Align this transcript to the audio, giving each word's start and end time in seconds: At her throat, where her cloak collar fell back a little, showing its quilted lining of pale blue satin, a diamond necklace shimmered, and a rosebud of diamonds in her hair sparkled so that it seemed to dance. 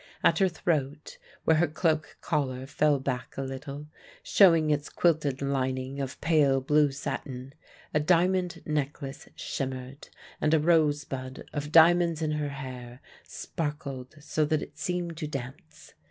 At 0.23 0.39
her 0.39 0.49
throat, 0.49 1.19
where 1.45 1.57
her 1.57 1.67
cloak 1.67 2.17
collar 2.21 2.65
fell 2.65 2.99
back 2.99 3.37
a 3.37 3.43
little, 3.43 3.85
showing 4.23 4.71
its 4.71 4.89
quilted 4.89 5.43
lining 5.43 6.01
of 6.01 6.19
pale 6.21 6.59
blue 6.59 6.89
satin, 6.91 7.53
a 7.93 7.99
diamond 7.99 8.63
necklace 8.65 9.29
shimmered, 9.35 10.09
and 10.41 10.55
a 10.55 10.59
rosebud 10.59 11.47
of 11.53 11.71
diamonds 11.71 12.23
in 12.23 12.31
her 12.31 12.49
hair 12.49 12.99
sparkled 13.21 14.15
so 14.19 14.43
that 14.43 14.63
it 14.63 14.75
seemed 14.79 15.17
to 15.17 15.27
dance. 15.27 15.93